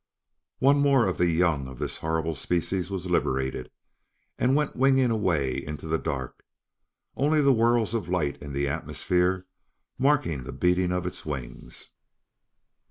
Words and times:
One 0.57 0.79
more 0.79 1.05
of 1.07 1.19
the 1.19 1.27
young 1.29 1.67
of 1.67 1.77
this 1.77 1.97
horrible 1.97 2.33
species 2.33 2.89
was 2.89 3.05
liberated 3.05 3.69
and 4.35 4.55
went 4.55 4.75
winging 4.75 5.11
away 5.11 5.63
into 5.63 5.87
the 5.87 5.99
dark, 5.99 6.43
only 7.15 7.39
the 7.39 7.53
whirls 7.53 7.93
of 7.93 8.09
light 8.09 8.41
in 8.41 8.51
the 8.51 8.67
atmosphere 8.67 9.45
marking 9.99 10.43
the 10.43 10.53
beating 10.53 10.91
of 10.91 11.05
its 11.05 11.23
wings. 11.23 11.91